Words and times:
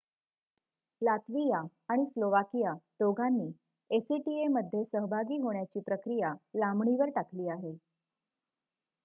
Latvia 1.01 1.59
आणि 1.89 2.05
Slovakia 2.05 2.73
दोघांनी 2.99 3.47
acta 3.89 4.47
मध्ये 4.51 4.83
सहभागी 4.85 5.37
होण्याची 5.39 5.79
प्रक्रिया 5.81 6.33
लांबणीवर 6.55 7.09
टाकली 7.11 7.47
आहे 7.49 7.75